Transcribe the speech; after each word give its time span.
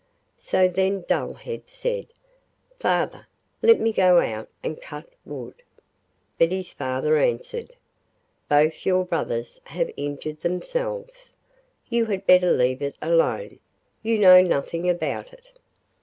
So 0.39 0.67
then 0.67 1.03
Dullhead 1.03 1.69
said: 1.69 2.07
'Father, 2.79 3.27
let 3.61 3.79
me 3.79 3.93
go 3.93 4.19
out 4.19 4.49
and 4.63 4.81
cut 4.81 5.05
wood.' 5.25 5.61
But 6.39 6.51
his 6.51 6.71
father 6.71 7.17
answered: 7.17 7.73
'Both 8.49 8.83
your 8.83 9.05
brothers 9.05 9.61
have 9.65 9.91
injured 9.95 10.41
themselves. 10.41 11.35
You 11.87 12.07
had 12.07 12.25
better 12.25 12.51
leave 12.51 12.81
it 12.81 12.97
alone; 12.99 13.59
you 14.01 14.17
know 14.17 14.41
nothing 14.41 14.89
about 14.89 15.33
it. 15.33 15.51